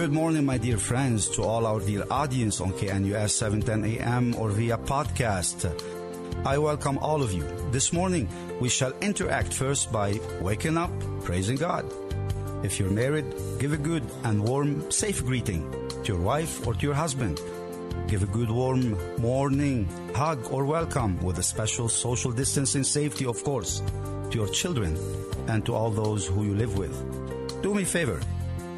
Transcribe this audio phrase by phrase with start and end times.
[0.00, 4.48] Good morning, my dear friends, to all our dear audience on KNUS 710 AM or
[4.48, 5.70] via podcast.
[6.46, 7.44] I welcome all of you.
[7.70, 8.28] This morning,
[8.60, 10.90] we shall interact first by waking up,
[11.22, 11.84] praising God.
[12.64, 13.26] If you're married,
[13.58, 15.70] give a good and warm, safe greeting
[16.02, 17.40] to your wife or to your husband.
[18.08, 23.42] Give a good warm morning hug or welcome with a special social distancing safety, of
[23.44, 23.82] course,
[24.30, 24.96] to your children
[25.48, 26.92] and to all those who you live with.
[27.62, 28.20] Do me a favor.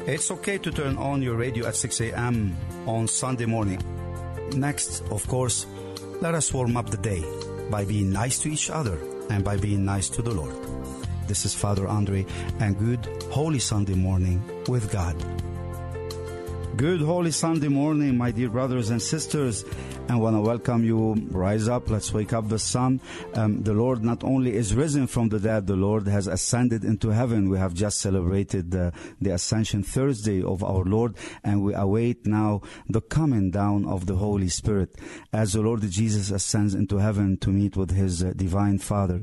[0.05, 2.55] It's okay to turn on your radio at 6 a.m.
[2.85, 3.81] on Sunday morning.
[4.55, 5.65] Next, of course,
[6.21, 7.23] let us warm up the day
[7.69, 10.55] by being nice to each other and by being nice to the Lord.
[11.27, 12.25] This is Father Andre,
[12.59, 15.15] and good Holy Sunday morning with God.
[16.75, 19.63] Good Holy Sunday morning, my dear brothers and sisters.
[20.09, 21.13] I want to welcome you.
[21.29, 21.87] Rise up.
[21.87, 22.99] Let's wake up the sun.
[23.35, 27.09] Um, the Lord not only is risen from the dead, the Lord has ascended into
[27.09, 27.49] heaven.
[27.49, 28.89] We have just celebrated uh,
[29.21, 34.15] the Ascension Thursday of our Lord, and we await now the coming down of the
[34.15, 34.95] Holy Spirit.
[35.31, 39.21] As the Lord Jesus ascends into heaven to meet with his uh, divine Father,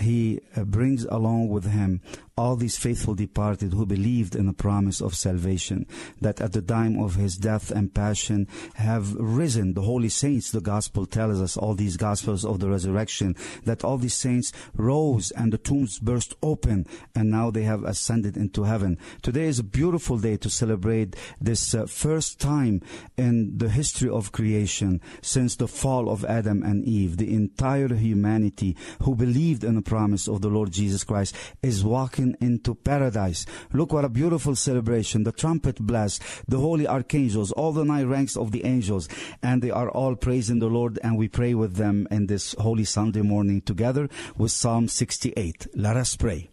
[0.00, 2.02] he uh, brings along with him
[2.38, 5.84] all these faithful departed who believed in the promise of salvation,
[6.20, 9.74] that at the time of his death and passion have risen.
[9.74, 13.98] The holy saints, the gospel tells us, all these gospels of the resurrection, that all
[13.98, 18.98] these saints rose and the tombs burst open and now they have ascended into heaven.
[19.20, 22.82] Today is a beautiful day to celebrate this uh, first time
[23.16, 27.16] in the history of creation since the fall of Adam and Eve.
[27.16, 32.27] The entire humanity who believed in the promise of the Lord Jesus Christ is walking
[32.40, 33.46] into paradise.
[33.72, 35.24] Look what a beautiful celebration.
[35.24, 39.08] The trumpet blasts, the holy archangels, all the nine ranks of the angels,
[39.42, 42.84] and they are all praising the Lord, and we pray with them in this holy
[42.84, 45.66] Sunday morning together with Psalm 68.
[45.74, 46.50] Let us pray.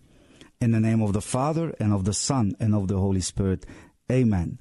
[0.62, 3.66] In the name of the Father, and of the Son, and of the Holy Spirit.
[4.12, 4.60] Amen.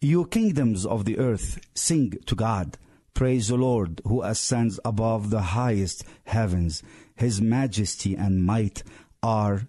[0.00, 2.76] You kingdoms of the earth, sing to God.
[3.14, 6.82] Praise the Lord who ascends above the highest heavens.
[7.14, 8.82] His majesty and might
[9.22, 9.68] are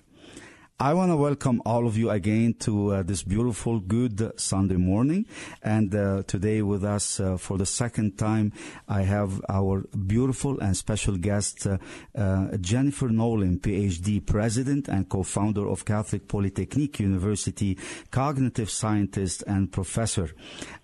[0.81, 5.27] I want to welcome all of you again to uh, this beautiful, good Sunday morning.
[5.61, 8.51] And uh, today with us uh, for the second time,
[8.89, 11.77] I have our beautiful and special guest, uh,
[12.17, 17.77] uh, Jennifer Nolan, PhD, President and co-founder of Catholic Polytechnic University,
[18.09, 20.31] cognitive scientist and professor.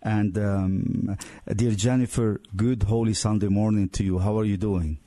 [0.04, 1.18] And um,
[1.56, 4.20] dear Jennifer, good Holy Sunday morning to you.
[4.20, 5.00] How are you doing?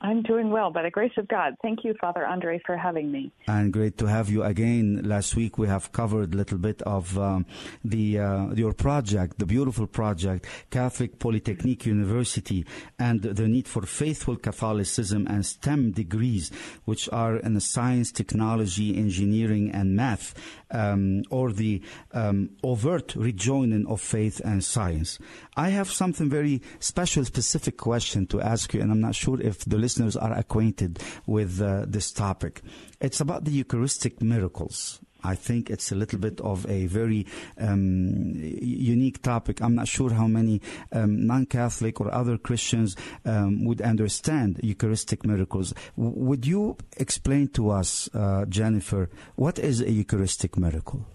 [0.00, 1.56] I'm doing well by the grace of God.
[1.60, 3.32] Thank you, Father Andre, for having me.
[3.48, 5.02] And great to have you again.
[5.04, 7.46] Last week we have covered a little bit of um,
[7.84, 12.64] the uh, your project, the beautiful project, Catholic Polytechnic University,
[13.00, 16.52] and the need for faithful Catholicism and STEM degrees,
[16.84, 20.32] which are in science, technology, engineering, and math,
[20.70, 21.82] um, or the
[22.12, 25.18] um, overt rejoining of faith and science.
[25.56, 29.64] I have something very special, specific question to ask you, and I'm not sure if
[29.64, 32.60] the listeners are acquainted with uh, this topic.
[33.00, 35.00] It's about the Eucharistic miracles.
[35.24, 37.26] I think it's a little bit of a very
[37.58, 39.62] um, unique topic.
[39.62, 40.60] I'm not sure how many
[40.92, 45.72] um, non Catholic or other Christians um, would understand Eucharistic miracles.
[45.96, 51.06] W- would you explain to us, uh, Jennifer, what is a Eucharistic miracle?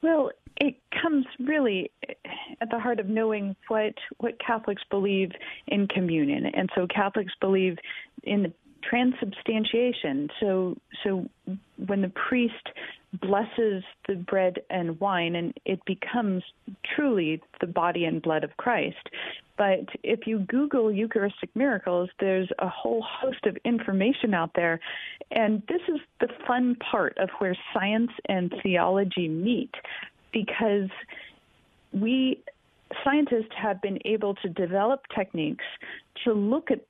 [0.00, 1.90] Well, it comes really
[2.60, 5.30] at the heart of knowing what what Catholics believe
[5.66, 7.76] in communion, and so Catholics believe
[8.24, 8.52] in the
[8.82, 10.28] transubstantiation.
[10.40, 11.28] So so
[11.86, 12.68] when the priest
[13.20, 16.42] blesses the bread and wine, and it becomes
[16.94, 19.08] truly the body and blood of Christ.
[19.56, 24.78] But if you Google Eucharistic miracles, there's a whole host of information out there.
[25.30, 29.74] And this is the fun part of where science and theology meet
[30.32, 30.90] because
[31.92, 32.42] we
[33.04, 35.64] scientists have been able to develop techniques
[36.24, 36.80] to look at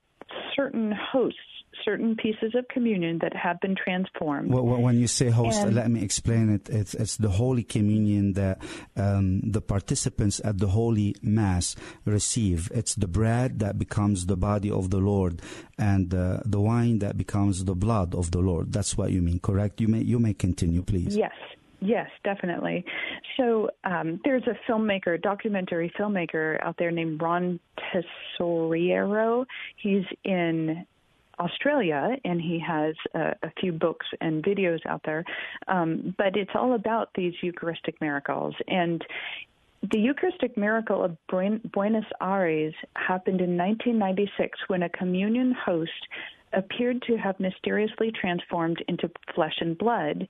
[0.55, 1.41] certain hosts
[1.85, 4.51] certain pieces of communion that have been transformed.
[4.51, 6.69] Well, when you say host, And- let me explain it.
[6.69, 8.61] It's, it's the Holy Communion that
[8.97, 12.71] um, the participants at the Holy Mass receive.
[12.75, 15.41] It's the bread that becomes the body of the Lord,
[15.79, 18.73] and uh, the wine that becomes the blood of the Lord.
[18.73, 19.81] That's what you mean, correct?
[19.81, 21.17] You may you may continue, please.
[21.17, 21.33] Yes,
[21.81, 22.85] yes, definitely.
[23.37, 27.61] So um, there's a filmmaker, documentary filmmaker out there named Ron
[28.41, 29.45] Tesoriero.
[29.77, 30.87] He's in
[31.39, 35.25] Australia, and he has a, a few books and videos out there.
[35.69, 38.55] Um, but it's all about these Eucharistic miracles.
[38.67, 39.05] And
[39.93, 45.93] the Eucharistic miracle of Buenos Aires happened in 1996 when a communion host
[46.53, 50.27] appeared to have mysteriously transformed into flesh and blood.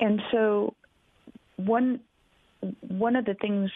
[0.00, 0.74] And so
[1.56, 2.00] one
[2.88, 3.70] one of the things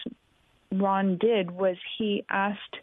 [0.71, 2.75] Ron did was he asked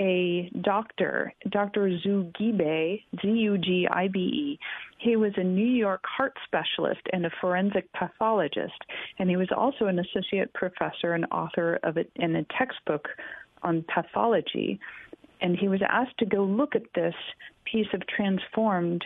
[0.00, 1.88] a doctor, Dr.
[2.04, 4.58] Zugibe, Z U G I B E.
[4.98, 8.80] He was a New York heart specialist and a forensic pathologist,
[9.18, 13.08] and he was also an associate professor and author of it in a textbook
[13.62, 14.80] on pathology.
[15.40, 17.14] And he was asked to go look at this
[17.64, 19.04] piece of transformed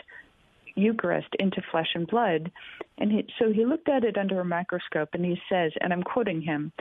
[0.78, 2.50] Eucharist into flesh and blood.
[2.98, 6.02] And he, so he looked at it under a microscope and he says, and I'm
[6.02, 6.72] quoting him,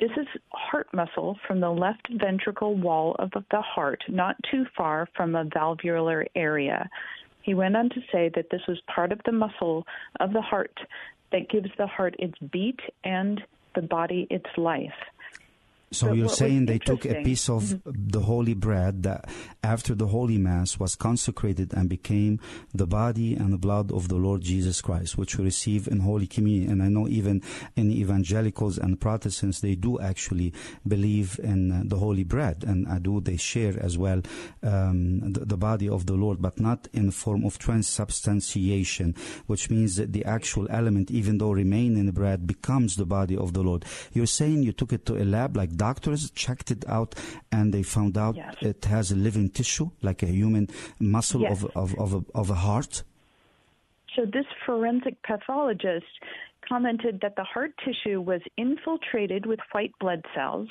[0.00, 5.08] this is heart muscle from the left ventricle wall of the heart, not too far
[5.14, 6.88] from a valvular area.
[7.42, 9.86] He went on to say that this was part of the muscle
[10.20, 10.76] of the heart
[11.30, 13.40] that gives the heart its beat and
[13.74, 14.90] the body its life.
[15.92, 19.28] So But you're saying they took a piece of the holy bread that
[19.62, 22.40] after the holy mass was consecrated and became
[22.74, 26.26] the body and the blood of the Lord Jesus Christ, which we receive in Holy
[26.26, 26.72] Communion.
[26.72, 27.42] And I know even
[27.76, 30.54] in evangelicals and Protestants, they do actually
[30.88, 34.22] believe in uh, the holy bread, and I do they share as well
[34.62, 39.14] um, the, the body of the Lord, but not in the form of transubstantiation,
[39.46, 43.36] which means that the actual element, even though remain in the bread, becomes the body
[43.36, 43.84] of the Lord.
[44.12, 47.10] You're saying you took it to a lab, like doctors checked it out,
[47.56, 48.54] and they found out Yes.
[48.70, 50.64] it has a living tissue, like a human
[51.16, 51.52] muscle Yes.
[51.52, 52.94] of, of, of, a, of a heart.
[54.14, 56.12] So this forensic pathologist
[56.68, 60.68] commented that the heart tissue was infiltrated with white blood cells.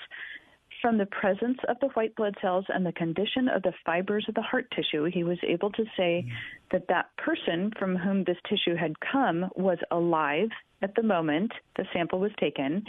[0.82, 4.36] From the presence of the white blood cells and the condition of the fibers of
[4.36, 6.32] the heart tissue, he was able to say mm.
[6.72, 10.50] that that person from whom this tissue had come was alive
[10.82, 12.84] at the moment the sample was taken,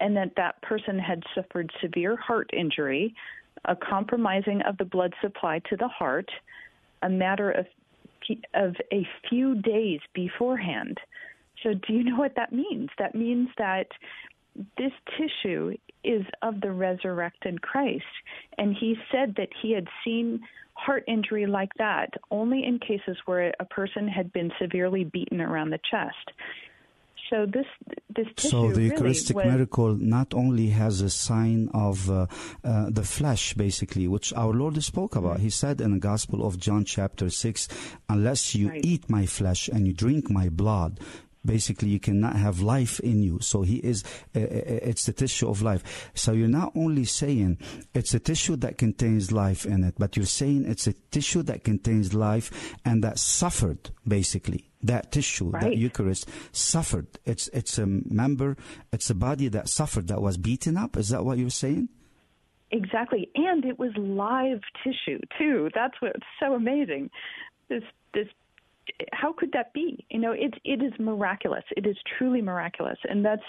[0.00, 3.14] and that that person had suffered severe heart injury,
[3.64, 6.30] a compromising of the blood supply to the heart,
[7.02, 7.66] a matter of
[8.54, 10.98] of a few days beforehand.
[11.62, 12.88] So, do you know what that means?
[12.98, 13.88] That means that
[14.78, 15.74] this tissue
[16.04, 18.04] is of the resurrected Christ.
[18.58, 20.40] And he said that he had seen
[20.74, 25.70] heart injury like that only in cases where a person had been severely beaten around
[25.70, 26.32] the chest.
[27.30, 27.66] So this
[28.14, 32.26] this tissue So the Eucharistic was, miracle not only has a sign of uh,
[32.62, 35.40] uh, the flesh, basically, which our Lord spoke about.
[35.40, 37.68] He said in the Gospel of John, chapter 6,
[38.08, 38.84] unless you Right.
[38.84, 41.00] eat my flesh and you drink my blood,
[41.44, 43.38] basically you cannot have life in you.
[43.40, 44.04] So he is,
[44.34, 46.10] uh, it's the tissue of life.
[46.14, 47.58] So you're not only saying
[47.94, 51.64] it's a tissue that contains life in it, but you're saying it's a tissue that
[51.64, 54.70] contains life and that suffered, basically.
[54.82, 57.06] That tissue, that Eucharist suffered.
[57.24, 58.58] It's it's a member,
[58.92, 60.98] it's a body that suffered, that was beaten up.
[60.98, 61.88] Is that what you're saying?
[62.70, 65.70] Exactly, and it was live tissue too.
[65.74, 67.08] That's what's so amazing.
[67.68, 67.82] This
[68.12, 68.28] this
[69.12, 70.04] how could that be?
[70.10, 71.64] You know, it it is miraculous.
[71.76, 73.42] It is truly miraculous, and that's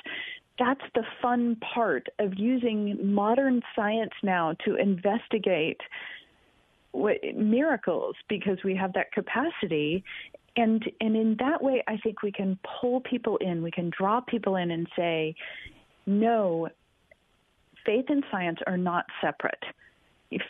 [0.58, 5.82] that's the fun part of using modern science now to investigate
[6.92, 10.04] what, miracles because we have that capacity
[10.56, 14.22] and and in that way I think we can pull people in we can draw
[14.22, 15.36] people in and say
[16.06, 16.70] no
[17.86, 19.64] faith and science are not separate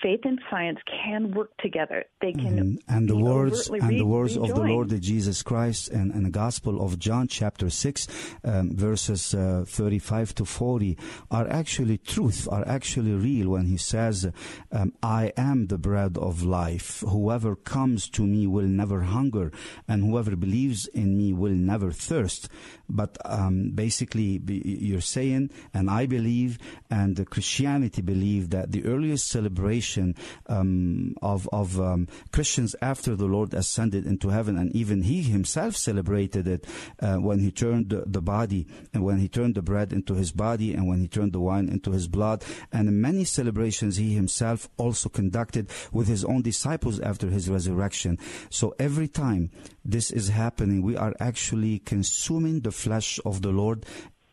[0.02, 2.78] faith and science can work together they can Mhm.
[2.88, 4.56] and the words and re- the words of the.
[4.74, 8.08] Lord Jesus Christ and, and the Gospel of John chapter 6
[8.44, 10.98] um, verses uh, 35 to 40
[11.30, 14.32] are actually truth are actually real when he says
[14.72, 19.52] um, I am the bread of life whoever comes to me will never hunger
[19.88, 22.50] and whoever believes in me will never thirst
[22.90, 29.28] but um, basically you're saying and I believe and the Christianity believe that the earliest
[29.28, 30.16] celebration
[30.48, 35.76] um, of of um, Christians after the Lord ascended into heaven, and even He Himself
[35.76, 36.66] celebrated it
[37.00, 40.32] uh, when He turned the, the body and when He turned the bread into His
[40.32, 44.70] body and when He turned the wine into His blood, and many celebrations He Himself
[44.78, 48.18] also conducted with His own disciples after His resurrection.
[48.50, 49.52] So every time
[49.84, 53.86] this is happening, we are actually consuming the flesh of the Lord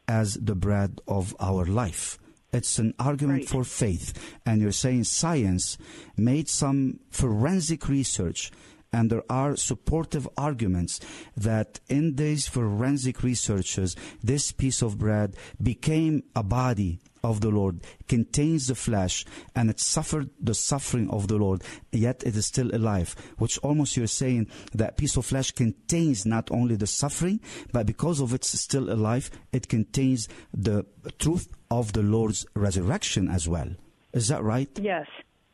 [0.08, 2.18] as the bread of our life.
[2.52, 3.48] It's an argument Right.
[3.48, 4.12] for faith.
[4.44, 5.78] And you're saying science
[6.16, 8.50] made some forensic research
[8.92, 11.00] and there are supportive arguments
[11.34, 17.80] that in these forensic researches, this piece of bread became a body of the Lord,
[18.08, 19.24] contains the flesh,
[19.54, 23.14] and it suffered the suffering of the Lord, yet it is still alive.
[23.38, 27.40] Which almost you're saying that piece of flesh contains not only the suffering,
[27.72, 30.84] but because of it's still alive, it contains the
[31.18, 33.70] truth of the Lord's resurrection as well.
[34.12, 34.68] Is that right?
[34.80, 35.06] Yes,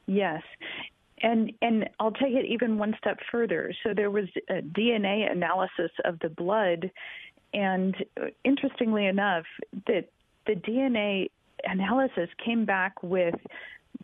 [0.06, 0.42] yes.
[1.20, 3.72] And and I'll take it even one step further.
[3.82, 6.90] So there was a DNA analysis of the blood,
[7.52, 7.96] and
[8.44, 9.44] interestingly enough,
[9.86, 10.10] that
[10.46, 11.30] the DNA
[11.68, 13.34] analysis came back with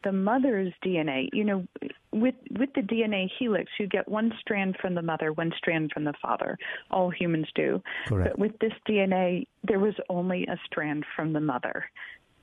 [0.02, 1.28] the mother's DNA.
[1.32, 1.66] You know,
[2.12, 6.04] with with the DNA helix, you get one strand from the mother, one strand from
[6.04, 6.58] the father.
[6.90, 7.82] All humans do.
[8.06, 8.30] Correct.
[8.30, 11.84] But with this DNA, there was only a strand from the mother,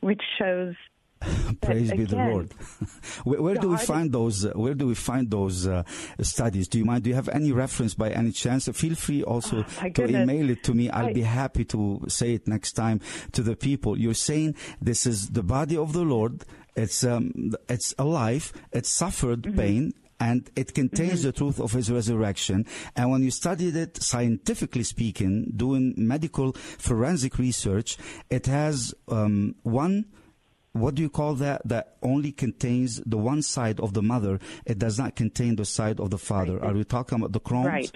[0.02, 0.76] which shows
[1.62, 2.52] Praise be the Lord.
[3.24, 4.46] where where do we find those?
[4.46, 5.84] Uh, where do we find those uh,
[6.22, 6.68] studies?
[6.68, 7.04] Do you mind?
[7.04, 8.68] Do you have any reference by any chance?
[8.68, 10.90] Feel free also Oh, to email it to me.
[10.90, 13.02] I'll I- be happy to say it next time
[13.34, 13.98] to the people.
[14.00, 16.44] You're saying this is the body of the Lord.
[16.76, 18.52] It's um, it's alive.
[18.72, 19.60] It suffered Mm-hmm.
[19.60, 19.94] pain.
[20.20, 22.68] And it contains the truth of his resurrection.
[22.96, 27.98] And when you studied it scientifically speaking, doing medical forensic research,
[28.30, 30.06] it has um, one
[30.74, 31.62] what do you call that?
[31.68, 34.40] That only contains the one side of the mother.
[34.66, 36.58] It does not contain the side of the father.
[36.58, 36.72] Right.
[36.72, 37.68] Are we talking about the Crohn's?
[37.68, 37.92] right.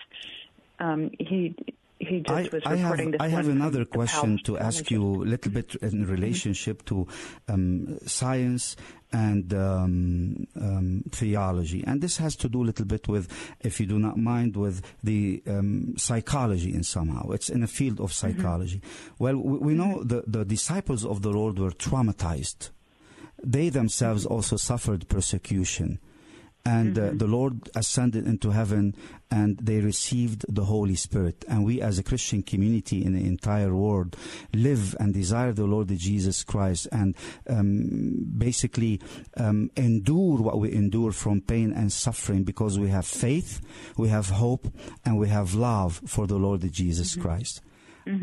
[0.79, 1.55] Um, he
[2.01, 3.15] he just I, was I have.
[3.21, 7.07] I have another question to ask you a little bit in relationship to
[7.47, 8.75] um, science
[9.13, 11.85] and um, um, theology.
[11.87, 13.29] And this has to do a little bit with,
[13.61, 17.31] if you do not mind, with the um, psychology in somehow.
[17.31, 18.81] It's in a field of psychology.
[19.19, 22.71] Well, we, we know the, the disciples of the Lord were traumatized.
[23.43, 25.99] They themselves also suffered persecution
[26.65, 28.95] and uh, the Lord ascended into heaven
[29.31, 31.45] and they received the Holy Spirit.
[31.49, 34.17] And we, as a Christian community in the entire world,
[34.53, 37.17] live and desire the Lord Jesus Christ and
[37.49, 39.01] um, basically
[39.37, 43.61] um, endure what we endure from pain and suffering because we have faith,
[43.97, 44.67] we have hope,
[45.05, 47.63] and we have love for the Lord Jesus Christ.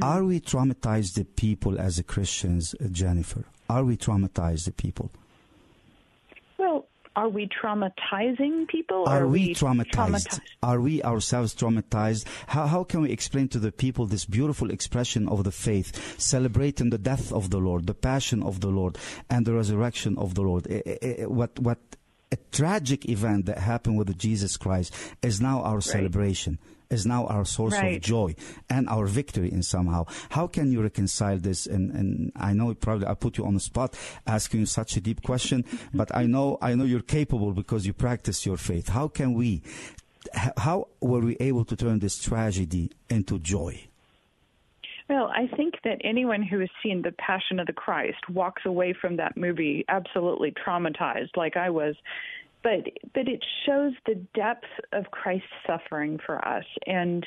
[0.01, 3.45] Are we traumatized the people as a Christians, uh, Jennifer?
[3.69, 5.11] Are we traumatized the people?
[7.17, 8.97] Are we traumatizing people?
[9.07, 9.89] or Are we traumatized?
[9.91, 10.39] traumatized?
[10.61, 12.25] Are we ourselves traumatized?
[12.45, 16.91] How, how can we explain to the people this beautiful expression of the faith, celebrating
[16.91, 18.97] the death of the Lord, the passion of the Lord,
[19.31, 20.67] and the resurrection of the Lord?
[20.69, 21.79] I- I- I- what, what
[22.31, 24.93] a tragic event that happened with Jesus Christ
[25.23, 28.35] is now our celebration, is now our source of joy
[28.69, 30.05] and our victory in somehow.
[30.29, 31.65] How can you reconcile this?
[31.65, 35.01] And, and I know probably I put you on the spot asking you such a
[35.01, 38.89] deep question, but I know I know you're capable because you practice your faith.
[38.89, 39.61] How can we?
[40.33, 43.87] How were we able to turn this tragedy into joy?
[45.09, 48.93] Well, I think that anyone who has seen The Passion of the Christ walks away
[48.93, 51.95] from that movie absolutely traumatized, like I was.
[52.67, 57.25] But but it shows the depth of Christ's suffering for us, and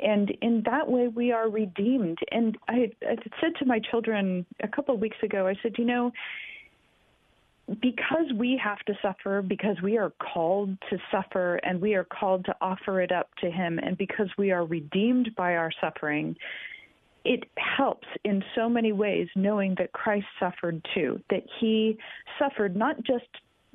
[0.00, 2.18] and in that way we are redeemed.
[2.30, 5.84] And I, I said to my children a couple of weeks ago, I said, you
[5.84, 6.12] know,
[7.80, 12.44] because we have to suffer, because we are called to suffer, and we are called
[12.44, 16.36] to offer it up to Him, and because we are redeemed by our suffering,
[17.24, 21.98] it helps in so many ways knowing that Christ suffered too, that He
[22.38, 23.26] suffered not just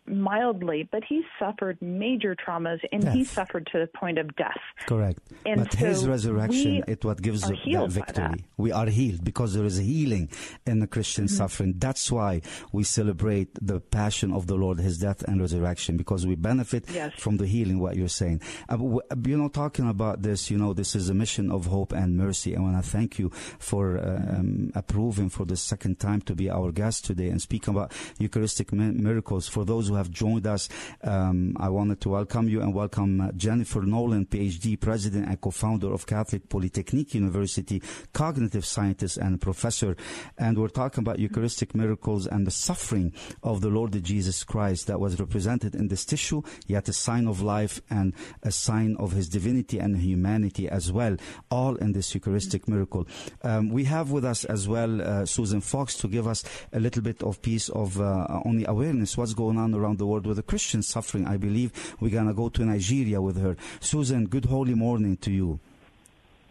[0.07, 3.13] mildly, but he suffered major traumas and death.
[3.13, 4.57] he suffered to the point of death.
[4.85, 5.19] Correct.
[5.45, 8.45] And but so his resurrection is what gives us the victory.
[8.57, 10.29] We are healed because there is a healing
[10.65, 11.35] in the Christian mm-hmm.
[11.35, 11.73] suffering.
[11.77, 16.35] That's why we celebrate the passion of the Lord, his death and resurrection, because we
[16.35, 17.13] benefit yes.
[17.17, 18.41] from the healing, what you're saying.
[18.69, 18.77] Uh,
[19.25, 22.55] you know, talking about this, you know, this is a mission of hope and mercy.
[22.55, 26.49] I want to thank you for uh, um, approving for the second time to be
[26.49, 29.47] our guest today and speak about Eucharistic miracles.
[29.47, 30.69] For those who have joined us,
[31.03, 35.91] um, I wanted to welcome you and welcome uh, Jennifer Nolan, PhD, President and co-founder
[35.91, 37.81] of Catholic Polytechnic University,
[38.13, 39.95] cognitive scientist and professor.
[40.37, 43.13] And we're talking about Eucharistic miracles and the suffering
[43.43, 47.41] of the Lord Jesus Christ that was represented in this tissue, yet a sign of
[47.41, 48.13] life and
[48.43, 51.17] a sign of his divinity and humanity as well,
[51.49, 53.07] all in this Eucharistic miracle.
[53.41, 57.01] Um, we have with us as well uh, Susan Fox to give us a little
[57.01, 60.43] bit of piece of uh, only awareness what's going on around the world with the
[60.43, 61.25] Christian suffering.
[61.25, 63.55] I believe we're going to go to Nigeria with her.
[63.79, 65.59] Susan, good holy morning to you.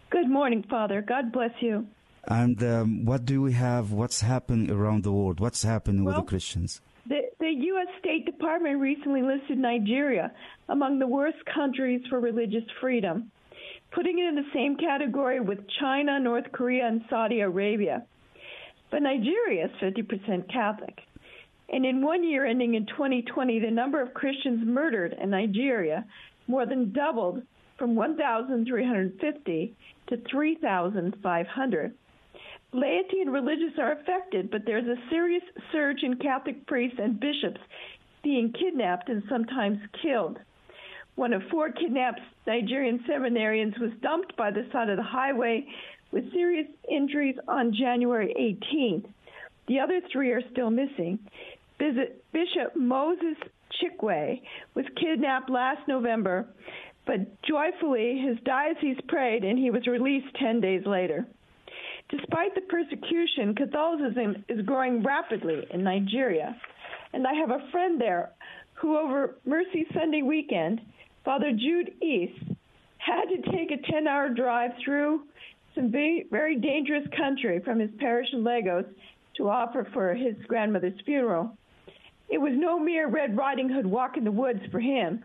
[0.09, 1.01] Good morning, Father.
[1.01, 1.85] God bless you.
[2.27, 3.91] And um, what do we have?
[3.91, 5.39] What's happening around the world?
[5.39, 6.81] What's happening well, with the Christians?
[7.07, 7.87] The, the U.S.
[7.99, 10.31] State Department recently listed Nigeria
[10.67, 13.31] among the worst countries for religious freedom,
[13.91, 18.05] putting it in the same category with China, North Korea, and Saudi Arabia.
[18.91, 20.99] But Nigeria is 50% Catholic.
[21.69, 26.05] And in one year ending in 2020, the number of Christians murdered in Nigeria
[26.47, 27.41] more than doubled
[27.77, 29.75] from 1,350
[30.07, 31.93] to 3,500.
[32.73, 37.61] Laity and religious are affected, but there's a serious surge in Catholic priests and bishops
[38.23, 40.37] being kidnapped and sometimes killed.
[41.15, 45.65] One of four kidnapped Nigerian seminarians was dumped by the side of the highway
[46.11, 48.33] with serious injuries on January
[48.73, 49.05] 18th.
[49.67, 51.19] The other three are still missing.
[51.79, 53.37] Bishop Moses
[53.79, 54.41] Chikwe
[54.73, 56.47] was kidnapped last November,
[57.05, 61.25] but joyfully his diocese prayed and he was released 10 days later.
[62.09, 66.55] Despite the persecution, Catholicism is growing rapidly in Nigeria.
[67.13, 68.31] And I have a friend there
[68.75, 70.81] who, over Mercy Sunday weekend,
[71.25, 72.43] Father Jude East,
[72.97, 75.23] had to take a 10 hour drive through
[75.75, 78.85] some very, very dangerous country from his parish in Lagos
[79.35, 81.55] to offer for his grandmother's funeral.
[82.29, 85.23] It was no mere Red Riding Hood walk in the woods for him.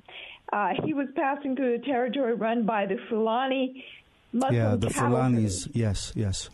[0.53, 3.85] Uh, he was passing through the territory run by the Fulani
[4.33, 6.51] Muslim Yeah, the Fulanis, yes, yes.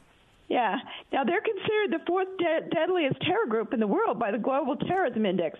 [0.48, 0.76] Yeah.
[1.12, 4.76] Now they're considered the fourth de- deadliest terror group in the world by the Global
[4.76, 5.58] Terrorism Index.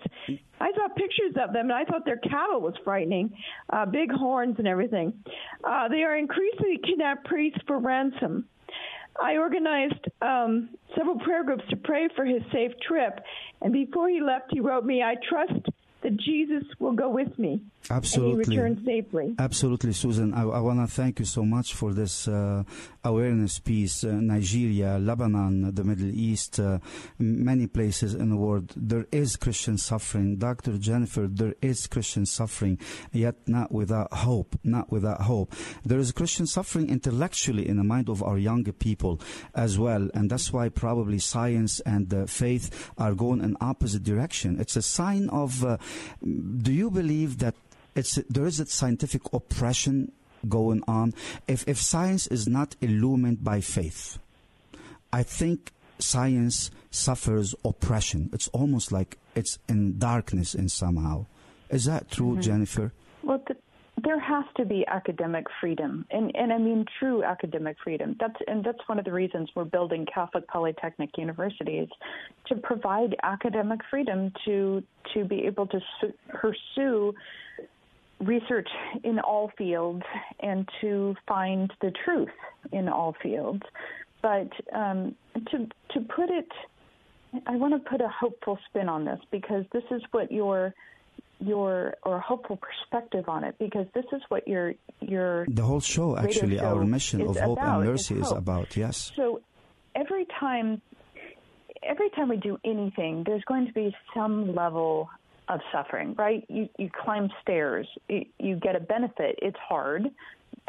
[0.59, 3.31] I saw pictures of them, and I thought their cattle was frightening,
[3.69, 5.13] uh, big horns and everything.
[5.63, 8.45] Uh, they are increasingly kidnap priests for ransom.
[9.21, 13.19] I organized um, several prayer groups to pray for his safe trip,
[13.61, 15.67] and before he left, he wrote me, "I trust
[16.01, 17.61] that Jesus will go with me.
[17.89, 18.57] Absolutely.
[18.57, 19.35] And he safely.
[19.39, 20.33] Absolutely, Susan.
[20.33, 22.63] I, I want to thank you so much for this uh,
[23.03, 24.03] awareness piece.
[24.03, 26.79] Uh, Nigeria, Lebanon, the Middle East, uh,
[27.17, 30.37] many places in the world, there is Christian suffering.
[30.37, 30.77] Dr.
[30.77, 32.77] Jennifer, there is Christian suffering,
[33.11, 34.55] yet not without hope.
[34.63, 35.53] Not without hope.
[35.83, 39.19] There is Christian suffering intellectually in the mind of our younger people
[39.55, 44.59] as well, and that's why probably science and uh, faith are going in opposite direction.
[44.59, 45.63] It's a sign of.
[45.63, 45.77] Uh,
[46.21, 47.55] do you believe that
[47.99, 50.11] it's there is a scientific oppression
[50.47, 51.13] going on.
[51.47, 54.17] If if science is not illumined by faith,
[55.11, 58.29] I think science suffers oppression.
[58.33, 61.25] It's almost like it's in darkness in somehow.
[61.69, 62.41] Is that true, mm-hmm.
[62.41, 62.93] Jennifer?
[63.21, 63.55] Well, the,
[64.03, 68.15] there has to be academic freedom, and and I mean true academic freedom.
[68.19, 71.89] That's and that's one of the reasons we're building Catholic Polytechnic universities
[72.47, 74.83] to provide academic freedom to
[75.13, 77.13] to be able to su- pursue
[78.19, 78.67] research
[79.03, 80.03] in all fields
[80.39, 82.29] and to find the truth
[82.71, 83.63] in all fields.
[84.21, 85.15] But um,
[85.51, 86.51] to to put it,
[87.47, 90.73] I want to put a hopeful spin on this because this is what your
[91.39, 96.17] your or hopeful perspective on it because this is what your your the whole show
[96.17, 99.41] actually show our mission of hope about, and mercy is, is about yes so
[99.95, 100.81] every time
[101.81, 105.09] every time we do anything there's going to be some level
[105.49, 106.45] of suffering, right?
[106.47, 109.37] You you climb stairs, you, you get a benefit.
[109.41, 110.05] It's hard,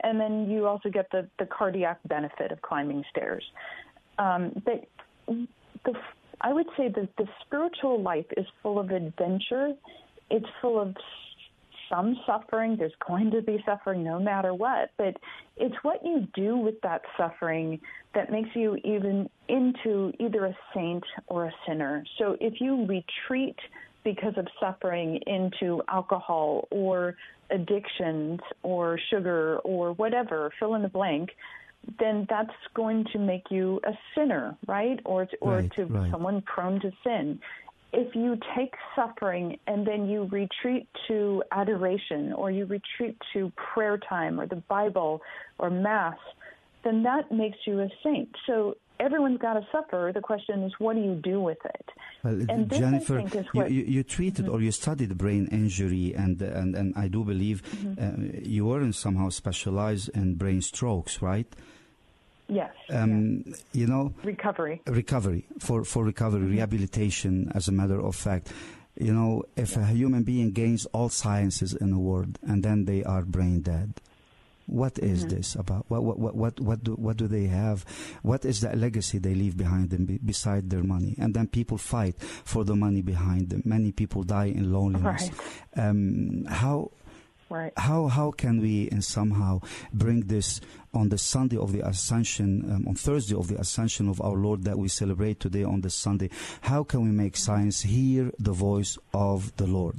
[0.02, 3.44] and then you also get the the cardiac benefit of climbing stairs.
[4.18, 4.84] Um, but
[5.84, 5.94] the
[6.40, 9.74] I would say that the spiritual life is full of adventure.
[10.30, 10.96] It's full of
[11.90, 12.76] some suffering.
[12.78, 15.16] There's going to be suffering no matter what, but
[15.56, 17.80] it's what you do with that suffering
[18.14, 22.04] that makes you even into either a saint or a sinner.
[22.16, 23.56] So if you retreat
[24.04, 27.16] because of suffering into alcohol or
[27.50, 31.30] addictions or sugar or whatever, fill in the blank,
[31.98, 35.00] then that's going to make you a sinner, right?
[35.04, 36.10] Or to, or Right, to right.
[36.10, 37.40] someone prone to sin.
[37.92, 43.98] If you take suffering and then you retreat to adoration or you retreat to prayer
[43.98, 45.20] time or the Bible
[45.58, 46.16] or Mass,
[46.84, 48.28] then that makes you a saint.
[48.46, 50.12] So everyone's got to suffer.
[50.14, 51.86] The question is, what do you do with it?
[52.22, 56.06] Well, And Jennifer, think, is you, what- you, you treated or you studied brain injury,
[56.14, 57.58] and and, and I do believe
[57.98, 58.12] uh,
[58.56, 61.46] you weren't somehow specialized in brain strokes, right?
[62.48, 62.72] Yes.
[62.90, 64.12] Um, You know.
[64.24, 64.76] Recovery.
[64.86, 68.52] recovery for for recovery rehabilitation as a matter of fact
[69.06, 73.00] you know if a human being gains all sciences in the world and then they
[73.04, 73.90] are brain dead
[74.70, 75.84] what is this about?
[75.88, 77.84] What what what what what do, what do they have?
[78.22, 81.16] What is that legacy they leave behind them be, beside their money?
[81.18, 83.62] And then people fight for the money behind them.
[83.64, 85.30] Many people die in loneliness.
[85.76, 86.90] Um, how
[87.50, 87.72] Right.
[87.76, 89.60] how how can we and somehow
[89.92, 90.60] bring this
[90.94, 94.62] on the Sunday of the Ascension, um, on Thursday of the Ascension of our Lord
[94.64, 96.30] that we celebrate today on this Sunday?
[96.60, 99.96] How can we make science hear the voice of the Lord?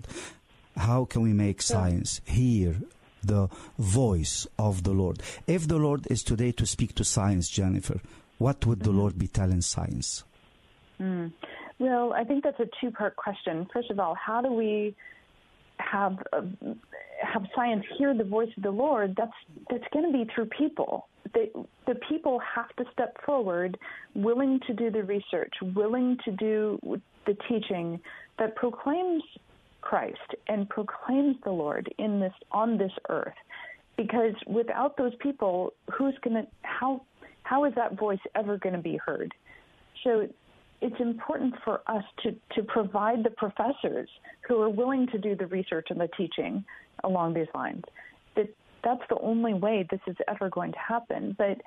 [0.78, 2.78] How can we make science hear
[3.24, 5.22] the voice of the Lord?
[5.48, 8.00] If the Lord is today to speak to science, Jennifer,
[8.38, 10.24] what would the Lord be telling science?
[11.80, 13.68] Well, I think that's a two-part question.
[13.74, 14.96] First of all, how do we
[15.80, 16.42] have uh,
[17.24, 19.16] have science hear the voice of the Lord?
[19.18, 19.32] That's
[19.70, 21.08] that's going to be through people.
[21.34, 21.50] The,
[21.88, 23.78] the people have to step forward,
[24.14, 26.80] willing to do the research, willing to do
[27.26, 28.00] the teaching
[28.38, 29.24] that proclaims
[29.82, 33.34] Christ and proclaims the Lord in this on this earth.
[33.98, 37.02] Because without those people, who's to how
[37.44, 39.34] how is that voice ever going to be heard?
[40.04, 40.28] So
[40.82, 44.10] it's important for us to, to provide the professors
[44.48, 46.66] who are willing to do the research and the teaching
[47.04, 47.84] along these lines.
[48.36, 48.48] That
[48.84, 51.36] that's the only way this is ever going to happen.
[51.38, 51.62] But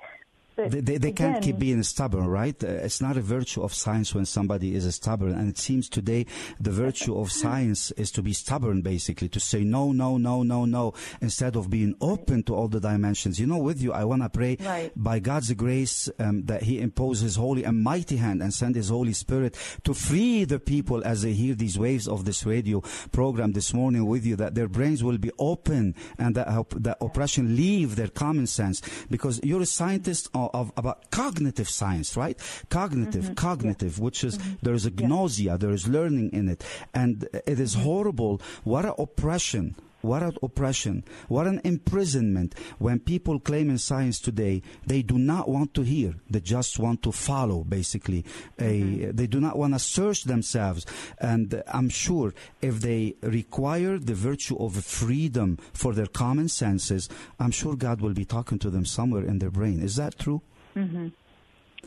[0.55, 2.61] but They, they, they can't keep being stubborn, right?
[2.63, 5.33] Uh, it's not a virtue of science when somebody is stubborn.
[5.33, 6.25] And it seems today
[6.59, 10.65] the virtue of science is to be stubborn, basically, to say no, no, no, no,
[10.65, 13.39] no, instead of being open to all the dimensions.
[13.39, 14.91] You know, with you, I want to pray Right.
[14.95, 18.89] by God's grace um, that He impose His holy and mighty hand and send His
[18.89, 23.51] Holy Spirit to free the people as they hear these waves of this radio program
[23.53, 27.95] this morning with you, that their brains will be open and that, that oppression leave
[27.95, 28.81] their common sense.
[29.09, 32.37] Because you're a scientist of, of about cognitive science, right?
[32.69, 33.33] Cognitive, mm-hmm.
[33.33, 34.53] cognitive, which is mm-hmm.
[34.61, 37.83] there is a gnosia, there is learning in it, and it is mm-hmm.
[37.83, 38.41] horrible.
[38.63, 39.75] What an oppression!
[40.05, 41.03] What an oppression!
[41.27, 42.53] What an imprisonment!
[42.77, 47.01] When people claim in science today, they do not want to hear; they just want
[47.03, 47.63] to follow.
[47.63, 48.23] Basically,
[48.59, 50.85] a, they do not want to search themselves.
[51.17, 57.51] And I'm sure if they require the virtue of freedom for their common senses, I'm
[57.51, 59.81] sure God will be talking to them somewhere in their brain.
[59.81, 60.41] Is that true?
[60.75, 61.07] Mm-hmm.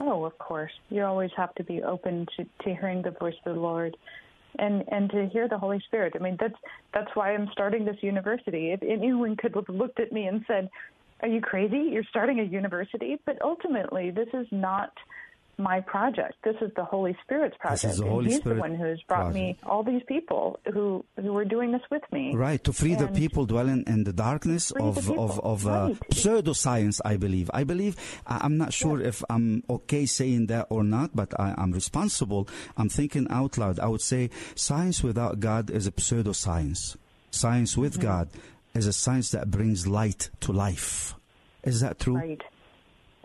[0.00, 0.72] Oh, of course.
[0.90, 3.96] You always have to be open to, to hearing the voice of the Lord
[4.58, 6.14] and and to hear the Holy Spirit.
[6.16, 6.58] I mean, that's
[6.92, 8.72] that's why I'm starting this university.
[8.72, 10.68] If anyone could have looked at me and said,
[11.22, 11.90] "Are you crazy?
[11.92, 14.92] You're starting a university?" But ultimately, this is not
[15.58, 16.34] my project.
[16.44, 17.82] This is the Holy Spirit's project.
[17.82, 20.60] This is the and Holy he's Spirit the one who's brought me all these people
[20.72, 22.34] who who are doing this with me.
[22.34, 25.70] Right, to free the people dwelling in the darkness Free the of of of uh,
[25.70, 26.00] right.
[26.10, 27.00] pseudoscience.
[27.04, 27.50] I believe.
[27.52, 27.96] I believe.
[28.26, 32.48] I'm not sure if I'm okay saying that or not, but I, I'm responsible.
[32.76, 33.78] I'm thinking out loud.
[33.80, 36.38] I would say science without God is a pseudoscience.
[36.38, 36.96] Science
[37.30, 38.02] Science with Mm-hmm.
[38.02, 38.28] God
[38.74, 41.14] is a science that brings light to life.
[41.64, 42.16] Is that true?
[42.16, 42.40] Right.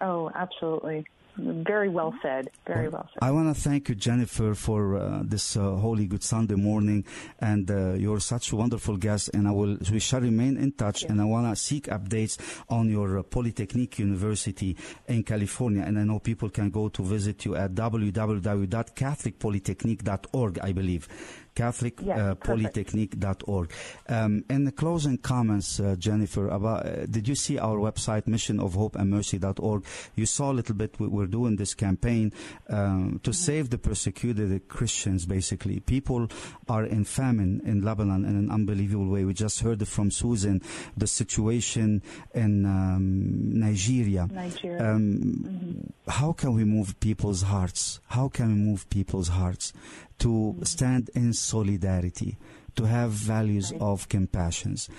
[0.02, 1.06] Oh, absolutely.
[1.38, 2.50] Very well said.
[2.68, 3.18] Very well said.
[3.22, 7.06] I want to thank you, Jennifer, for uh, this uh, Holy Good Sunday morning,
[7.40, 9.32] and uh, you're such a wonderful guest.
[9.34, 11.04] And I will, we shall remain in touch.
[11.04, 12.38] And I want to seek updates
[12.70, 15.82] on your uh, Polytechnique University in California.
[15.84, 20.60] And I know people can go to visit you at www.catholicpolytechnique.org.
[20.62, 21.08] I believe.
[21.56, 22.36] Catholic Yes, uh.
[22.36, 23.72] Polytechnique.org.
[24.10, 29.84] Um, in the closing comments, uh, Jennifer, about uh, did you see our website, missionofhopeandmercy.org?
[30.16, 31.00] You saw a little bit.
[31.00, 32.34] we- We're doing this campaign
[32.70, 35.26] um, to save the persecuted Christians.
[35.26, 36.28] Basically, people
[36.68, 39.24] are in famine in Lebanon in an unbelievable way.
[39.26, 40.62] We just heard from Susan,
[40.98, 42.02] the situation
[42.34, 44.28] in um, Nigeria.
[44.32, 44.94] Nigeria.
[44.94, 48.00] Um, How can we move people's hearts?
[48.08, 49.74] How can we move people's hearts
[50.20, 52.38] to stand in solidarity,
[52.76, 54.90] to have values of compassions?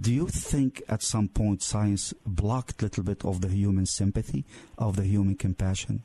[0.00, 4.44] Do you think at some point science blocked a little bit of the human sympathy,
[4.78, 6.02] of the human compassion?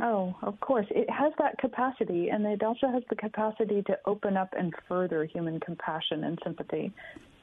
[0.00, 0.86] Oh, of course.
[0.90, 5.24] It has that capacity, and it also has the capacity to open up and further
[5.24, 6.92] human compassion and sympathy.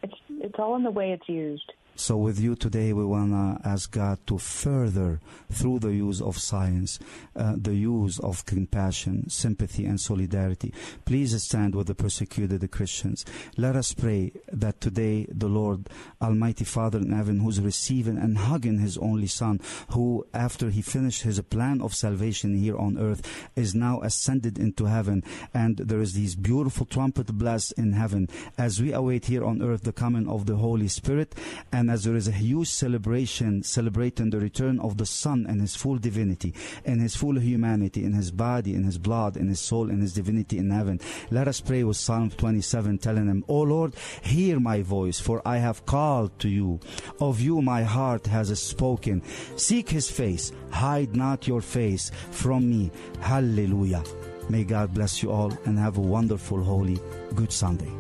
[0.01, 1.71] It's, it's all in the way it's used.
[1.99, 5.19] So, with you today, we want to ask God to further,
[5.51, 6.97] through the use of science,
[7.35, 10.73] uh, the use of compassion, sympathy, and solidarity.
[11.03, 13.25] Please stand with the persecuted Christians.
[13.57, 15.89] Let us pray that today the Lord,
[16.21, 19.59] Almighty Father in heaven, who's receiving and hugging His only Son,
[19.89, 24.85] who, after He finished His plan of salvation here on earth, is now ascended into
[24.85, 25.21] heaven,
[25.53, 29.83] and there is these beautiful trumpet blasts in heaven as we await here on earth
[29.83, 31.35] the coming of the Holy Spirit
[31.73, 35.75] and as there is a huge celebration celebrating the return of the Son and His
[35.75, 36.53] full divinity,
[36.85, 40.13] and His full humanity, in His body, in His blood, in His soul, in His
[40.13, 40.99] divinity in heaven.
[41.31, 45.57] Let us pray with Psalm 27, telling Him, O Lord, hear my voice, for I
[45.57, 46.79] have called to you.
[47.19, 49.21] Of you my heart has spoken.
[49.55, 52.91] Seek His face, hide not your face from me.
[53.21, 54.03] Hallelujah.
[54.49, 56.99] May God bless you all and have a wonderful, holy,
[57.35, 57.91] good Sunday.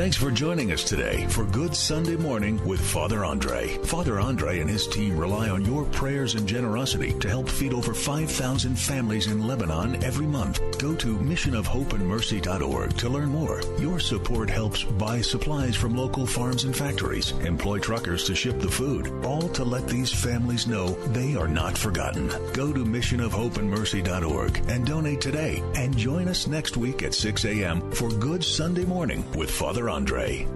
[0.00, 3.76] Thanks for joining us today for Good Sunday Morning with Father Andre.
[3.84, 7.92] Father Andre and his team rely on your prayers and generosity to help feed over
[7.92, 10.58] 5,000 families in Lebanon every month.
[10.78, 13.60] Go to missionofhopeandmercy.org to learn more.
[13.78, 18.70] Your support helps buy supplies from local farms and factories, employ truckers to ship the
[18.70, 22.28] food, all to let these families know they are not forgotten.
[22.54, 27.92] Go to missionofhopeandmercy.org and donate today and join us next week at 6 a.m.
[27.92, 30.46] for Good Sunday Morning with Father Andre.